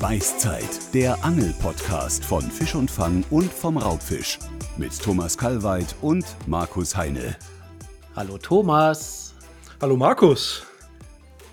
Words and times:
Beißzeit, 0.00 0.94
der 0.94 1.24
Angel-Podcast 1.24 2.24
von 2.24 2.42
Fisch 2.42 2.76
und 2.76 2.88
Fang 2.88 3.24
und 3.30 3.52
vom 3.52 3.76
Raubfisch. 3.76 4.38
Mit 4.76 4.96
Thomas 5.02 5.36
Kalweit 5.36 5.92
und 6.02 6.24
Markus 6.46 6.96
Heine. 6.96 7.36
Hallo 8.14 8.38
Thomas. 8.38 9.34
Hallo 9.80 9.96
Markus. 9.96 10.64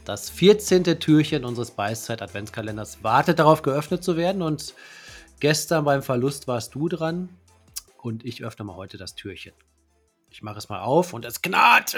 Das 0.03 0.29
14. 0.29 0.83
Türchen 0.99 1.43
unseres 1.43 1.71
Beißzeit-Adventskalenders 1.71 3.03
wartet 3.03 3.39
darauf, 3.39 3.63
geöffnet 3.63 4.03
zu 4.03 4.15
werden. 4.15 4.43
Und 4.43 4.75
gestern 5.39 5.83
beim 5.83 6.03
Verlust 6.03 6.47
warst 6.47 6.75
du 6.75 6.87
dran. 6.87 7.29
Und 7.97 8.23
ich 8.23 8.43
öffne 8.43 8.65
mal 8.65 8.75
heute 8.75 8.97
das 8.97 9.15
Türchen. 9.15 9.53
Ich 10.29 10.43
mache 10.43 10.59
es 10.59 10.69
mal 10.69 10.81
auf 10.81 11.13
und 11.13 11.25
es 11.25 11.41
knarrt. 11.41 11.97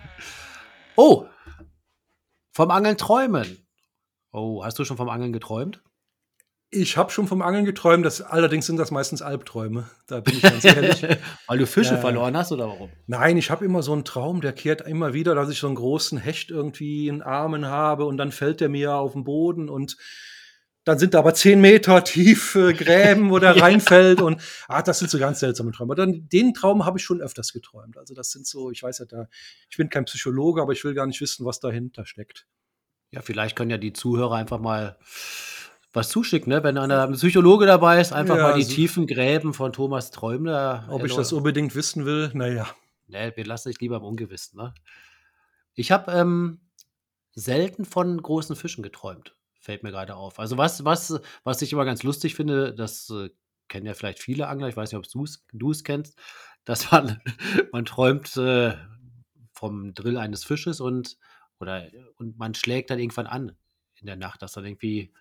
oh, 0.96 1.26
vom 2.50 2.70
Angeln 2.70 2.96
träumen. 2.96 3.66
Oh, 4.32 4.64
hast 4.64 4.78
du 4.78 4.84
schon 4.84 4.96
vom 4.96 5.08
Angeln 5.08 5.32
geträumt? 5.32 5.82
Ich 6.72 6.96
habe 6.96 7.10
schon 7.10 7.26
vom 7.26 7.42
Angeln 7.42 7.64
geträumt, 7.64 8.06
das, 8.06 8.22
allerdings 8.22 8.66
sind 8.66 8.76
das 8.76 8.92
meistens 8.92 9.22
Albträume. 9.22 9.90
Da 10.06 10.20
bin 10.20 10.36
ich 10.36 10.42
ganz 10.42 10.64
ehrlich. 10.64 11.02
Weil 11.48 11.58
du 11.58 11.66
Fische 11.66 11.96
äh, 11.96 12.00
verloren 12.00 12.36
hast 12.36 12.52
oder 12.52 12.68
warum? 12.68 12.90
Nein, 13.08 13.36
ich 13.36 13.50
habe 13.50 13.64
immer 13.64 13.82
so 13.82 13.92
einen 13.92 14.04
Traum, 14.04 14.40
der 14.40 14.52
kehrt 14.52 14.82
immer 14.82 15.12
wieder, 15.12 15.34
dass 15.34 15.50
ich 15.50 15.58
so 15.58 15.66
einen 15.66 15.74
großen 15.74 16.16
Hecht 16.16 16.50
irgendwie 16.50 17.08
in 17.08 17.22
Armen 17.22 17.66
habe 17.66 18.04
und 18.04 18.18
dann 18.18 18.30
fällt 18.30 18.60
der 18.60 18.68
mir 18.68 18.94
auf 18.94 19.14
den 19.14 19.24
Boden 19.24 19.68
und 19.68 19.96
dann 20.84 20.98
sind 20.98 21.14
da 21.14 21.18
aber 21.18 21.34
zehn 21.34 21.60
Meter 21.60 22.04
tiefe 22.04 22.72
Gräben, 22.72 23.30
wo 23.30 23.40
der 23.40 23.54
ja. 23.56 23.64
reinfällt 23.64 24.20
und 24.20 24.40
ah, 24.68 24.80
das 24.80 25.00
sind 25.00 25.10
so 25.10 25.18
ganz 25.18 25.40
seltsame 25.40 25.72
Träume. 25.72 25.92
Aber 25.92 26.06
dann, 26.06 26.28
den 26.28 26.54
Traum 26.54 26.86
habe 26.86 26.98
ich 26.98 27.04
schon 27.04 27.20
öfters 27.20 27.52
geträumt. 27.52 27.98
Also 27.98 28.14
das 28.14 28.30
sind 28.30 28.46
so, 28.46 28.70
ich 28.70 28.82
weiß 28.82 29.00
ja 29.00 29.06
da, 29.06 29.26
ich 29.68 29.76
bin 29.76 29.90
kein 29.90 30.04
Psychologe, 30.04 30.62
aber 30.62 30.72
ich 30.72 30.84
will 30.84 30.94
gar 30.94 31.06
nicht 31.06 31.20
wissen, 31.20 31.44
was 31.44 31.58
dahinter 31.58 32.06
steckt. 32.06 32.46
Ja, 33.10 33.22
vielleicht 33.22 33.56
können 33.56 33.70
ja 33.70 33.78
die 33.78 33.92
Zuhörer 33.92 34.36
einfach 34.36 34.60
mal 34.60 34.96
was 35.92 36.08
zuschicken, 36.08 36.52
ne? 36.52 36.62
wenn 36.62 36.78
einer 36.78 37.08
Psychologe 37.08 37.66
dabei 37.66 38.00
ist, 38.00 38.12
einfach 38.12 38.36
ja, 38.36 38.42
mal 38.42 38.54
die 38.54 38.62
also, 38.62 38.74
tiefen 38.74 39.06
Gräben 39.06 39.52
von 39.52 39.72
Thomas 39.72 40.12
Träumler. 40.12 40.86
Ob 40.88 41.04
ich 41.04 41.14
das 41.14 41.32
unbedingt 41.32 41.74
wissen 41.74 42.06
will, 42.06 42.30
naja. 42.34 42.68
Ne, 43.08 43.32
wir 43.34 43.44
lassen 43.44 43.70
dich 43.70 43.80
lieber 43.80 43.96
im 43.96 44.04
Ungewissen. 44.04 44.60
Ne? 44.60 44.72
Ich 45.74 45.90
habe 45.90 46.12
ähm, 46.12 46.60
selten 47.32 47.84
von 47.84 48.22
großen 48.22 48.54
Fischen 48.54 48.84
geträumt, 48.84 49.34
fällt 49.58 49.82
mir 49.82 49.90
gerade 49.90 50.14
auf. 50.14 50.38
Also 50.38 50.56
was, 50.58 50.84
was, 50.84 51.20
was 51.42 51.62
ich 51.62 51.72
immer 51.72 51.84
ganz 51.84 52.04
lustig 52.04 52.36
finde, 52.36 52.72
das 52.72 53.10
äh, 53.10 53.30
kennen 53.66 53.86
ja 53.86 53.94
vielleicht 53.94 54.20
viele 54.20 54.46
Angler, 54.46 54.68
ich 54.68 54.76
weiß 54.76 54.92
nicht, 54.92 54.98
ob 54.98 55.28
du 55.52 55.70
es 55.70 55.84
kennst, 55.84 56.16
dass 56.64 56.92
man, 56.92 57.20
man 57.72 57.84
träumt 57.84 58.36
äh, 58.36 58.74
vom 59.52 59.92
Drill 59.94 60.16
eines 60.18 60.44
Fisches 60.44 60.80
und 60.80 61.16
oder 61.60 61.88
und 62.16 62.38
man 62.38 62.54
schlägt 62.54 62.90
dann 62.90 62.98
irgendwann 62.98 63.26
an 63.26 63.56
in 63.96 64.06
der 64.06 64.16
Nacht, 64.16 64.42
dass 64.42 64.52
dann 64.52 64.64
irgendwie, 64.64 65.12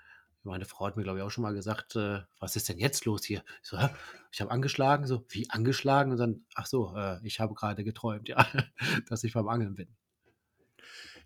meine 0.43 0.65
Frau 0.65 0.87
hat 0.87 0.97
mir, 0.97 1.03
glaube 1.03 1.19
ich, 1.19 1.23
auch 1.23 1.29
schon 1.29 1.41
mal 1.41 1.53
gesagt, 1.53 1.95
äh, 1.95 2.21
was 2.39 2.55
ist 2.55 2.69
denn 2.69 2.79
jetzt 2.79 3.05
los 3.05 3.25
hier? 3.25 3.43
Ich 3.61 3.69
so, 3.69 3.77
hä? 3.77 3.89
ich 4.31 4.41
habe 4.41 4.51
angeschlagen, 4.51 5.05
so, 5.05 5.25
wie 5.29 5.49
angeschlagen? 5.49 6.11
Und 6.11 6.17
dann, 6.17 6.45
ach 6.55 6.65
so, 6.65 6.95
äh, 6.95 7.19
ich 7.23 7.39
habe 7.39 7.53
gerade 7.53 7.83
geträumt, 7.83 8.29
ja, 8.29 8.47
dass 9.09 9.23
ich 9.23 9.33
beim 9.33 9.49
Angeln 9.49 9.75
bin. 9.75 9.89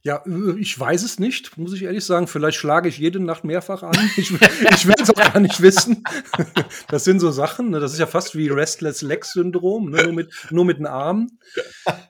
Ja, 0.05 0.21
äh, 0.25 0.59
ich 0.59 0.77
weiß 0.77 1.03
es 1.03 1.17
nicht, 1.17 1.57
muss 1.57 1.73
ich 1.73 1.83
ehrlich 1.83 2.05
sagen. 2.05 2.27
Vielleicht 2.27 2.57
schlage 2.57 2.89
ich 2.89 2.97
jede 2.97 3.21
Nacht 3.21 3.43
mehrfach 3.43 3.83
an. 3.83 3.93
Ich, 4.17 4.31
ich 4.31 4.87
will 4.87 4.95
es 4.99 5.09
auch 5.09 5.15
gar 5.15 5.39
nicht 5.39 5.61
wissen. 5.61 6.03
Das 6.89 7.03
sind 7.05 7.19
so 7.19 7.31
Sachen. 7.31 7.69
Ne? 7.71 7.79
Das 7.79 7.93
ist 7.93 7.99
ja 7.99 8.05
fast 8.05 8.35
wie 8.35 8.49
Restless 8.49 9.01
Leg 9.01 9.25
Syndrom, 9.25 9.89
ne? 9.89 10.03
nur, 10.03 10.13
mit, 10.13 10.33
nur 10.51 10.65
mit 10.65 10.77
den 10.77 10.85
Armen. 10.85 11.39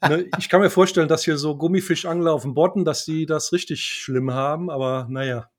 Ne? 0.01 0.25
Ich 0.37 0.49
kann 0.49 0.61
mir 0.61 0.69
vorstellen, 0.69 1.07
dass 1.07 1.23
hier 1.23 1.37
so 1.37 1.55
Gummifischangler 1.55 2.33
auf 2.33 2.41
dem 2.41 2.53
Bodden, 2.53 2.83
dass 2.83 3.05
die 3.05 3.25
das 3.25 3.53
richtig 3.53 3.83
schlimm 3.83 4.31
haben. 4.31 4.69
Aber 4.69 5.07
naja. 5.09 5.49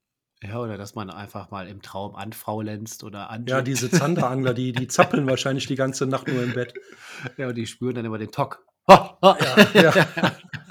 Ja, 0.42 0.58
oder 0.58 0.76
dass 0.76 0.94
man 0.94 1.10
einfach 1.10 1.50
mal 1.50 1.68
im 1.68 1.80
Traum 1.80 2.14
anfaulenzt 2.16 3.04
oder 3.04 3.30
an. 3.30 3.46
Ja, 3.46 3.62
diese 3.62 3.90
Zanderangler, 3.90 4.52
die, 4.52 4.72
die 4.72 4.88
zappeln 4.88 5.26
wahrscheinlich 5.26 5.66
die 5.66 5.76
ganze 5.76 6.06
Nacht 6.06 6.28
nur 6.28 6.42
im 6.42 6.52
Bett. 6.52 6.74
Ja, 7.36 7.48
und 7.48 7.54
die 7.54 7.66
spüren 7.66 7.94
dann 7.94 8.04
immer 8.04 8.18
den 8.18 8.30
Tock. 8.30 8.64
Ja, 8.88 9.16
ja. 9.74 9.92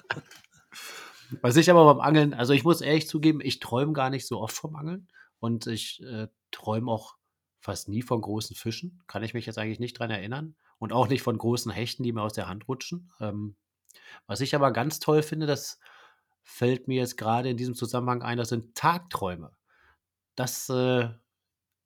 Was 1.41 1.55
ich 1.55 1.69
aber 1.69 1.93
beim 1.93 2.01
Angeln, 2.01 2.33
also 2.33 2.53
ich 2.53 2.63
muss 2.63 2.81
ehrlich 2.81 3.07
zugeben, 3.07 3.41
ich 3.41 3.59
träume 3.59 3.93
gar 3.93 4.09
nicht 4.09 4.27
so 4.27 4.39
oft 4.39 4.55
vom 4.55 4.75
Angeln 4.75 5.07
und 5.39 5.67
ich 5.67 6.01
äh, 6.03 6.27
träume 6.51 6.91
auch 6.91 7.15
fast 7.59 7.87
nie 7.87 8.01
von 8.01 8.21
großen 8.21 8.55
Fischen. 8.55 9.01
Kann 9.07 9.23
ich 9.23 9.33
mich 9.33 9.45
jetzt 9.45 9.57
eigentlich 9.57 9.79
nicht 9.79 9.97
dran 9.97 10.11
erinnern. 10.11 10.55
Und 10.79 10.91
auch 10.91 11.07
nicht 11.07 11.21
von 11.21 11.37
großen 11.37 11.71
Hechten, 11.71 12.03
die 12.03 12.11
mir 12.11 12.21
aus 12.21 12.33
der 12.33 12.49
Hand 12.49 12.67
rutschen. 12.67 13.09
Ähm, 13.21 13.55
was 14.27 14.41
ich 14.41 14.53
aber 14.53 14.71
ganz 14.71 14.99
toll 14.99 15.23
finde, 15.23 15.45
das 15.47 15.79
fällt 16.43 16.89
mir 16.89 16.97
jetzt 16.97 17.17
gerade 17.17 17.49
in 17.49 17.57
diesem 17.57 17.73
Zusammenhang 17.73 18.21
ein, 18.21 18.37
das 18.37 18.49
sind 18.49 18.75
Tagträume. 18.75 19.51
Das 20.35 20.67
äh, 20.69 21.09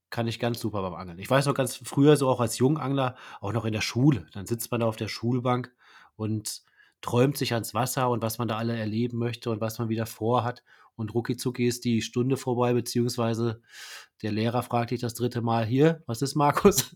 kann 0.10 0.28
ich 0.28 0.40
ganz 0.40 0.60
super 0.60 0.82
beim 0.82 0.96
Angeln. 0.96 1.20
Ich 1.20 1.30
weiß 1.30 1.46
noch 1.46 1.54
ganz 1.54 1.76
früher, 1.76 2.18
so 2.18 2.28
auch 2.30 2.40
als 2.40 2.58
Jungangler, 2.58 3.16
auch 3.40 3.54
noch 3.54 3.66
in 3.66 3.74
der 3.74 3.82
Schule. 3.82 4.26
Dann 4.34 4.48
sitzt 4.48 4.72
man 4.72 4.80
da 4.80 4.88
auf 4.88 4.96
der 4.96 5.10
Schulbank 5.10 5.72
und 6.16 6.64
träumt 7.02 7.38
sich 7.38 7.54
ans 7.54 7.74
Wasser 7.74 8.10
und 8.10 8.22
was 8.22 8.38
man 8.38 8.48
da 8.48 8.58
alle 8.58 8.78
erleben 8.78 9.18
möchte 9.18 9.50
und 9.50 9.62
was 9.62 9.80
man 9.80 9.90
wieder 9.90 10.06
vorhat. 10.06 10.64
Und 10.96 11.14
ruckizucki 11.14 11.68
ist 11.68 11.86
die 11.86 12.02
Stunde 12.02 12.38
vorbei, 12.38 12.74
beziehungsweise 12.74 13.62
der 14.24 14.32
Lehrer 14.32 14.64
fragt 14.64 14.92
dich 14.92 15.00
das 15.00 15.14
dritte 15.14 15.42
Mal 15.42 15.66
hier, 15.66 16.04
was 16.08 16.22
ist 16.22 16.36
Markus? 16.36 16.96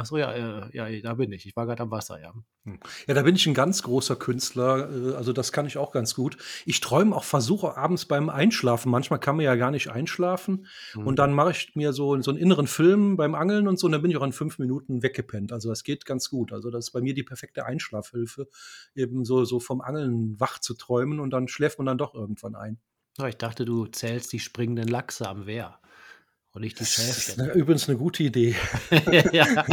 Ach 0.00 0.06
so, 0.06 0.16
ja, 0.16 0.32
äh, 0.32 0.76
ja, 0.76 0.88
da 1.02 1.14
bin 1.14 1.32
ich. 1.32 1.44
Ich 1.44 1.56
war 1.56 1.66
gerade 1.66 1.82
am 1.82 1.90
Wasser, 1.90 2.20
ja. 2.20 2.32
Hm. 2.64 2.78
Ja, 3.08 3.14
da 3.14 3.22
bin 3.22 3.34
ich 3.34 3.44
ein 3.48 3.54
ganz 3.54 3.82
großer 3.82 4.14
Künstler. 4.14 4.88
Äh, 4.88 5.14
also 5.16 5.32
das 5.32 5.50
kann 5.50 5.66
ich 5.66 5.76
auch 5.76 5.90
ganz 5.90 6.14
gut. 6.14 6.36
Ich 6.66 6.78
träume 6.78 7.16
auch, 7.16 7.24
versuche 7.24 7.76
abends 7.76 8.06
beim 8.06 8.28
Einschlafen. 8.28 8.92
Manchmal 8.92 9.18
kann 9.18 9.34
man 9.34 9.44
ja 9.44 9.56
gar 9.56 9.72
nicht 9.72 9.90
einschlafen. 9.90 10.66
Mhm. 10.94 11.04
Und 11.04 11.18
dann 11.18 11.32
mache 11.32 11.50
ich 11.50 11.74
mir 11.74 11.92
so, 11.92 12.20
so 12.22 12.30
einen 12.30 12.38
inneren 12.38 12.68
Film 12.68 13.16
beim 13.16 13.34
Angeln 13.34 13.66
und 13.66 13.80
so. 13.80 13.86
Und 13.86 13.92
dann 13.92 14.02
bin 14.02 14.12
ich 14.12 14.16
auch 14.16 14.22
in 14.22 14.32
fünf 14.32 14.60
Minuten 14.60 15.02
weggepennt. 15.02 15.52
Also 15.52 15.68
das 15.68 15.82
geht 15.82 16.06
ganz 16.06 16.30
gut. 16.30 16.52
Also 16.52 16.70
das 16.70 16.86
ist 16.86 16.90
bei 16.92 17.00
mir 17.00 17.14
die 17.14 17.24
perfekte 17.24 17.66
Einschlafhilfe, 17.66 18.46
eben 18.94 19.24
so, 19.24 19.44
so 19.44 19.58
vom 19.58 19.80
Angeln 19.80 20.38
wach 20.38 20.60
zu 20.60 20.74
träumen. 20.74 21.18
Und 21.18 21.30
dann 21.30 21.48
schläft 21.48 21.78
man 21.78 21.86
dann 21.86 21.98
doch 21.98 22.14
irgendwann 22.14 22.54
ein. 22.54 22.78
ich 23.26 23.36
dachte, 23.36 23.64
du 23.64 23.86
zählst 23.86 24.32
die 24.32 24.38
springenden 24.38 24.86
Lachse 24.86 25.28
am 25.28 25.46
Wehr. 25.46 25.80
Und 26.52 26.62
nicht 26.62 26.80
die 26.80 26.84
Schäfchen. 26.84 27.36
Das 27.36 27.48
ist 27.48 27.54
übrigens 27.54 27.88
eine 27.88 27.98
gute 27.98 28.22
Idee. 28.22 28.56
ja. 29.32 29.46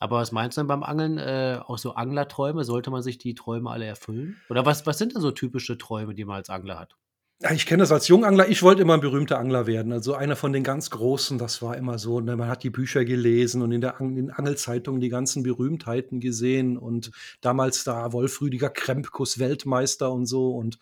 Aber 0.00 0.18
was 0.18 0.32
meinst 0.32 0.56
du 0.56 0.60
denn 0.60 0.68
beim 0.68 0.82
Angeln? 0.82 1.18
Äh, 1.18 1.60
auch 1.66 1.78
so 1.78 1.94
Anglerträume? 1.94 2.62
Sollte 2.64 2.90
man 2.90 3.02
sich 3.02 3.18
die 3.18 3.34
Träume 3.34 3.70
alle 3.70 3.86
erfüllen? 3.86 4.36
Oder 4.48 4.64
was, 4.64 4.86
was 4.86 4.98
sind 4.98 5.14
denn 5.14 5.22
so 5.22 5.32
typische 5.32 5.76
Träume, 5.76 6.14
die 6.14 6.24
man 6.24 6.36
als 6.36 6.50
Angler 6.50 6.78
hat? 6.78 6.96
Ja, 7.40 7.52
ich 7.52 7.66
kenne 7.66 7.82
das 7.82 7.92
als 7.92 8.08
Jungangler. 8.08 8.48
Ich 8.48 8.64
wollte 8.64 8.82
immer 8.82 8.94
ein 8.94 9.00
berühmter 9.00 9.38
Angler 9.38 9.68
werden. 9.68 9.92
Also 9.92 10.14
einer 10.14 10.34
von 10.34 10.52
den 10.52 10.64
ganz 10.64 10.90
Großen, 10.90 11.38
das 11.38 11.62
war 11.62 11.76
immer 11.76 11.96
so. 11.98 12.20
Ne? 12.20 12.36
Man 12.36 12.48
hat 12.48 12.64
die 12.64 12.70
Bücher 12.70 13.04
gelesen 13.04 13.62
und 13.62 13.70
in 13.70 13.80
der 13.80 14.00
Ang 14.00 14.16
in 14.16 14.30
Angelzeitungen 14.30 15.00
die 15.00 15.08
ganzen 15.08 15.44
Berühmtheiten 15.44 16.18
gesehen. 16.18 16.76
Und 16.76 17.12
damals 17.40 17.84
da 17.84 18.12
Wolf 18.12 18.40
Rüdiger 18.40 18.70
Krempkus 18.70 19.38
Weltmeister 19.38 20.10
und 20.10 20.26
so. 20.26 20.50
Und 20.50 20.80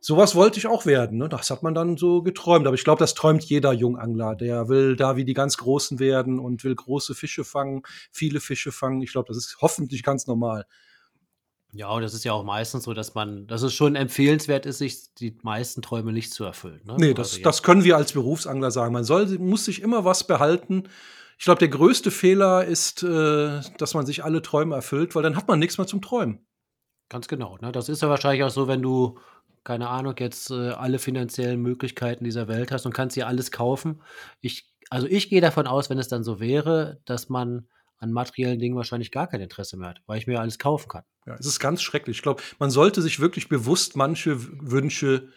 sowas 0.00 0.34
wollte 0.34 0.58
ich 0.58 0.66
auch 0.66 0.86
werden. 0.86 1.18
Ne? 1.18 1.28
Das 1.28 1.50
hat 1.50 1.62
man 1.62 1.74
dann 1.74 1.96
so 1.96 2.22
geträumt. 2.22 2.66
Aber 2.66 2.74
ich 2.74 2.84
glaube, 2.84 2.98
das 2.98 3.14
träumt 3.14 3.44
jeder 3.44 3.72
Jungangler. 3.72 4.34
Der 4.34 4.68
will 4.68 4.96
da 4.96 5.16
wie 5.16 5.24
die 5.24 5.34
ganz 5.34 5.56
Großen 5.56 5.98
werden 5.98 6.38
und 6.38 6.64
will 6.64 6.74
große 6.74 7.14
Fische 7.14 7.44
fangen, 7.44 7.82
viele 8.12 8.40
Fische 8.40 8.72
fangen. 8.72 9.02
Ich 9.02 9.12
glaube, 9.12 9.28
das 9.28 9.36
ist 9.36 9.58
hoffentlich 9.60 10.02
ganz 10.02 10.26
normal. 10.26 10.66
Ja, 11.72 11.90
und 11.90 12.02
das 12.02 12.14
ist 12.14 12.24
ja 12.24 12.32
auch 12.32 12.44
meistens 12.44 12.84
so, 12.84 12.94
dass 12.94 13.14
man, 13.14 13.46
dass 13.46 13.60
es 13.62 13.74
schon 13.74 13.96
empfehlenswert 13.96 14.64
ist, 14.64 14.78
sich 14.78 15.12
die 15.14 15.36
meisten 15.42 15.82
Träume 15.82 16.12
nicht 16.12 16.32
zu 16.32 16.44
erfüllen. 16.44 16.80
Ne? 16.84 16.96
Nee, 16.98 17.14
das, 17.14 17.28
also, 17.28 17.38
ja. 17.38 17.44
das 17.44 17.62
können 17.62 17.84
wir 17.84 17.96
als 17.96 18.12
Berufsangler 18.12 18.70
sagen. 18.70 18.94
Man 18.94 19.04
soll, 19.04 19.38
muss 19.38 19.66
sich 19.66 19.82
immer 19.82 20.04
was 20.04 20.26
behalten. 20.26 20.84
Ich 21.38 21.44
glaube, 21.44 21.58
der 21.58 21.68
größte 21.68 22.10
Fehler 22.10 22.64
ist, 22.64 23.02
äh, 23.02 23.60
dass 23.76 23.92
man 23.92 24.06
sich 24.06 24.24
alle 24.24 24.40
Träume 24.40 24.74
erfüllt, 24.74 25.14
weil 25.14 25.22
dann 25.22 25.36
hat 25.36 25.48
man 25.48 25.58
nichts 25.58 25.76
mehr 25.76 25.86
zum 25.86 26.00
Träumen. 26.00 26.46
Ganz 27.08 27.28
genau. 27.28 27.58
Ne? 27.60 27.72
Das 27.72 27.88
ist 27.88 28.00
ja 28.00 28.08
wahrscheinlich 28.08 28.42
auch 28.42 28.50
so, 28.50 28.68
wenn 28.68 28.80
du 28.80 29.18
keine 29.66 29.88
Ahnung, 29.88 30.14
jetzt 30.18 30.50
äh, 30.52 30.70
alle 30.70 31.00
finanziellen 31.00 31.60
Möglichkeiten 31.60 32.22
dieser 32.22 32.46
Welt 32.46 32.70
hast 32.70 32.86
und 32.86 32.94
kannst 32.94 33.16
dir 33.16 33.26
alles 33.26 33.50
kaufen. 33.50 34.00
Ich, 34.40 34.72
also 34.90 35.08
ich 35.08 35.28
gehe 35.28 35.40
davon 35.40 35.66
aus, 35.66 35.90
wenn 35.90 35.98
es 35.98 36.06
dann 36.06 36.22
so 36.22 36.38
wäre, 36.38 37.00
dass 37.04 37.28
man 37.28 37.66
an 37.98 38.12
materiellen 38.12 38.60
Dingen 38.60 38.76
wahrscheinlich 38.76 39.10
gar 39.10 39.26
kein 39.26 39.40
Interesse 39.40 39.76
mehr 39.76 39.88
hat, 39.88 40.02
weil 40.06 40.18
ich 40.18 40.28
mir 40.28 40.38
alles 40.38 40.60
kaufen 40.60 40.88
kann. 40.88 41.02
Ja, 41.26 41.34
es 41.34 41.46
ist 41.46 41.58
ganz 41.58 41.82
schrecklich. 41.82 42.18
Ich 42.18 42.22
glaube, 42.22 42.42
man 42.60 42.70
sollte 42.70 43.02
sich 43.02 43.18
wirklich 43.18 43.48
bewusst 43.48 43.96
manche 43.96 44.36
Wünsche 44.40 45.30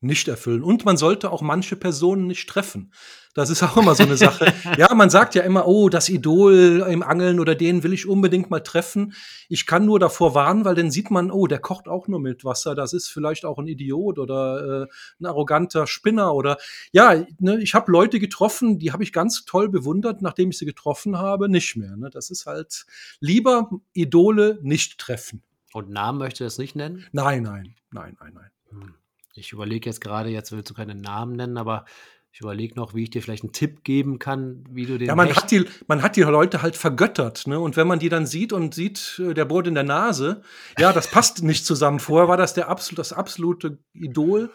nicht 0.00 0.28
erfüllen. 0.28 0.62
Und 0.62 0.84
man 0.84 0.96
sollte 0.96 1.30
auch 1.30 1.42
manche 1.42 1.76
Personen 1.76 2.26
nicht 2.26 2.48
treffen. 2.48 2.92
Das 3.34 3.50
ist 3.50 3.62
auch 3.62 3.76
immer 3.76 3.94
so 3.94 4.02
eine 4.02 4.16
Sache. 4.16 4.52
ja, 4.78 4.94
man 4.94 5.10
sagt 5.10 5.34
ja 5.34 5.42
immer, 5.42 5.66
oh, 5.66 5.88
das 5.88 6.08
Idol 6.08 6.86
im 6.88 7.02
Angeln 7.02 7.38
oder 7.38 7.54
den 7.54 7.82
will 7.82 7.92
ich 7.92 8.06
unbedingt 8.06 8.48
mal 8.50 8.60
treffen. 8.60 9.14
Ich 9.48 9.66
kann 9.66 9.84
nur 9.84 9.98
davor 9.98 10.34
warnen, 10.34 10.64
weil 10.64 10.74
dann 10.74 10.90
sieht 10.90 11.10
man, 11.10 11.30
oh, 11.30 11.46
der 11.46 11.58
kocht 11.58 11.88
auch 11.88 12.08
nur 12.08 12.20
mit 12.20 12.44
Wasser. 12.44 12.74
Das 12.74 12.92
ist 12.92 13.08
vielleicht 13.08 13.44
auch 13.44 13.58
ein 13.58 13.66
Idiot 13.66 14.18
oder 14.18 14.84
äh, 14.84 14.86
ein 15.20 15.26
arroganter 15.26 15.86
Spinner 15.86 16.34
oder 16.34 16.56
ja, 16.92 17.26
ne, 17.38 17.60
ich 17.60 17.74
habe 17.74 17.92
Leute 17.92 18.20
getroffen, 18.20 18.78
die 18.78 18.92
habe 18.92 19.02
ich 19.02 19.12
ganz 19.12 19.44
toll 19.44 19.68
bewundert, 19.68 20.22
nachdem 20.22 20.50
ich 20.50 20.58
sie 20.58 20.66
getroffen 20.66 21.18
habe, 21.18 21.48
nicht 21.50 21.76
mehr. 21.76 21.96
Ne? 21.96 22.10
Das 22.10 22.30
ist 22.30 22.46
halt 22.46 22.86
lieber 23.20 23.70
Idole 23.92 24.58
nicht 24.62 24.98
treffen. 24.98 25.42
Und 25.74 25.90
Namen 25.90 26.18
möchte 26.18 26.44
es 26.46 26.56
nicht 26.56 26.74
nennen? 26.74 27.04
Nein, 27.12 27.42
nein, 27.42 27.74
nein, 27.90 28.16
nein, 28.18 28.32
nein. 28.32 28.50
Hm. 28.70 28.94
Ich 29.36 29.52
überlege 29.52 29.88
jetzt 29.88 30.00
gerade, 30.00 30.28
jetzt 30.30 30.52
willst 30.52 30.70
du 30.70 30.74
keine 30.74 30.94
Namen 30.94 31.36
nennen, 31.36 31.56
aber 31.58 31.84
Ich 32.32 32.40
überlege 32.42 32.74
noch, 32.74 32.92
wie 32.94 33.04
ich 33.04 33.10
dir 33.10 33.22
vielleicht 33.22 33.44
einen 33.44 33.54
Tipp 33.54 33.82
geben 33.82 34.18
kann, 34.18 34.62
wie 34.70 34.84
du 34.84 34.98
den. 34.98 35.08
Ja, 35.08 35.14
man 35.14 35.34
hat, 35.34 35.50
die, 35.50 35.64
man 35.86 36.02
hat 36.02 36.16
die 36.16 36.22
Leute 36.22 36.60
halt 36.60 36.76
vergöttert, 36.76 37.46
ne? 37.46 37.58
Und 37.58 37.78
wenn 37.78 37.86
man 37.86 37.98
die 37.98 38.10
dann 38.10 38.26
sieht 38.26 38.52
und 38.52 38.74
sieht, 38.74 39.18
äh, 39.24 39.32
der 39.32 39.46
bohrt 39.46 39.66
in 39.66 39.72
der 39.74 39.84
Nase, 39.84 40.42
ja, 40.78 40.92
das 40.92 41.10
passt 41.10 41.42
nicht 41.42 41.64
zusammen. 41.64 41.98
Vorher 41.98 42.28
war 42.28 42.36
das 42.36 42.52
der 42.52 42.68
absolut, 42.68 42.98
das 42.98 43.14
absolute 43.14 43.78
Idol. 43.94 44.50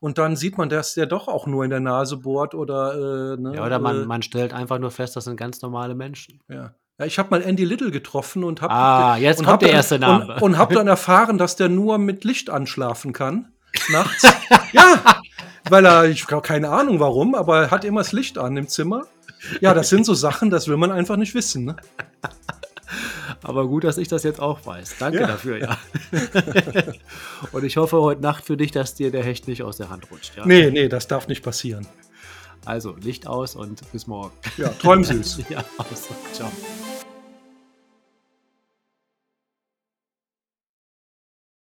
Und 0.00 0.16
dann 0.16 0.34
sieht 0.36 0.56
man, 0.56 0.70
dass 0.70 0.94
der 0.94 1.04
doch 1.04 1.28
auch 1.28 1.46
nur 1.46 1.62
in 1.64 1.68
der 1.70 1.80
Nase 1.80 2.16
bohrt 2.18 2.54
oder, 2.54 3.34
äh, 3.34 3.40
ne? 3.40 3.52
ja, 3.56 3.66
oder 3.66 3.78
man, 3.80 4.02
äh, 4.04 4.06
man 4.06 4.22
stellt 4.22 4.54
einfach 4.54 4.78
nur 4.78 4.90
fest, 4.90 5.14
das 5.16 5.24
sind 5.24 5.36
ganz 5.36 5.60
normale 5.60 5.94
Menschen. 5.94 6.40
Ja. 6.48 6.74
Ja, 6.98 7.04
ich 7.04 7.18
habe 7.18 7.28
mal 7.30 7.42
Andy 7.42 7.66
Little 7.66 7.90
getroffen 7.90 8.44
und 8.44 8.62
habe 8.62 8.72
Ah, 8.72 9.18
jetzt 9.18 9.36
kommt 9.38 9.48
hab 9.48 9.60
der 9.60 9.68
dann- 9.68 9.76
erste 9.76 9.98
Name. 9.98 10.34
und, 10.36 10.42
und 10.42 10.56
habe 10.58 10.74
dann 10.78 10.86
erfahren, 10.86 11.36
dass 11.36 11.56
der 11.56 11.68
nur 11.68 11.98
mit 11.98 12.24
Licht 12.24 12.48
anschlafen 12.48 13.12
kann 13.12 13.52
nachts. 13.90 14.22
ja, 14.72 15.20
weil 15.68 15.84
er 15.86 16.04
ich 16.04 16.26
habe 16.28 16.42
keine 16.42 16.70
Ahnung 16.70 17.00
warum, 17.00 17.34
aber 17.34 17.62
er 17.62 17.70
hat 17.70 17.84
immer 17.84 18.00
das 18.00 18.12
Licht 18.12 18.38
an 18.38 18.56
im 18.56 18.68
Zimmer. 18.68 19.02
Ja, 19.60 19.74
das 19.74 19.88
sind 19.90 20.04
so 20.06 20.14
Sachen, 20.14 20.50
das 20.50 20.66
will 20.68 20.76
man 20.76 20.90
einfach 20.90 21.16
nicht 21.16 21.34
wissen. 21.34 21.64
Ne? 21.66 21.76
Aber 23.42 23.66
gut, 23.68 23.84
dass 23.84 23.98
ich 23.98 24.08
das 24.08 24.22
jetzt 24.24 24.40
auch 24.40 24.64
weiß. 24.66 24.96
Danke 24.98 25.20
Ja. 25.20 25.26
dafür, 25.26 25.58
ja. 25.58 25.78
Und 27.52 27.64
ich 27.64 27.76
hoffe 27.76 28.00
heute 28.00 28.22
Nacht 28.22 28.44
für 28.44 28.56
dich, 28.56 28.72
dass 28.72 28.94
dir 28.94 29.10
der 29.10 29.22
Hecht 29.22 29.46
nicht 29.46 29.62
aus 29.62 29.76
der 29.76 29.88
Hand 29.90 30.10
rutscht. 30.10 30.36
Ja? 30.36 30.46
Nee, 30.46 30.70
nee, 30.70 30.88
das 30.88 31.06
darf 31.06 31.28
nicht 31.28 31.42
passieren. 31.44 31.86
Also, 32.64 32.96
Licht 32.96 33.26
aus 33.28 33.54
und 33.54 33.80
bis 33.92 34.06
morgen. 34.08 34.32
Ja, 34.56 34.68
träum 34.70 35.04
süß. 35.04 35.40
Ja, 35.50 35.62
also, 35.78 36.14
ciao. 36.32 36.50